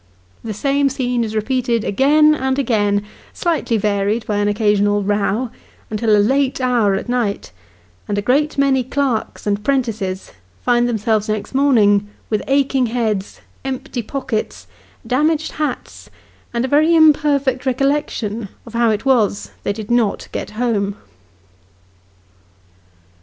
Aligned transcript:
The 0.43 0.55
same 0.55 0.89
scene 0.89 1.23
is 1.23 1.35
repeated 1.35 1.83
again 1.83 2.33
and 2.33 2.57
again 2.57 3.05
(slightly 3.33 3.77
varied 3.77 4.25
by 4.25 4.37
an 4.37 4.47
occasional" 4.47 5.03
row") 5.03 5.51
until 5.91 6.15
a 6.17 6.17
late 6.17 6.59
hour 6.59 6.95
at 6.95 7.07
night: 7.07 7.51
and 8.07 8.17
a 8.17 8.21
great 8.23 8.57
many 8.57 8.83
clerks 8.83 9.45
and 9.45 9.63
'prentices 9.63 10.31
find 10.63 10.89
themselves 10.89 11.29
next 11.29 11.53
morning 11.53 12.09
with 12.31 12.41
aching 12.47 12.87
heads, 12.87 13.41
empty 13.63 14.01
pockets, 14.01 14.65
damaged 15.05 15.51
hats, 15.51 16.09
and 16.51 16.65
a 16.65 16.67
very 16.67 16.95
imperfect 16.95 17.67
recollection 17.67 18.49
of 18.65 18.73
how 18.73 18.89
it 18.89 19.05
was 19.05 19.51
they 19.61 19.71
did 19.71 19.91
not 19.91 20.27
get 20.31 20.49
home. 20.57 20.95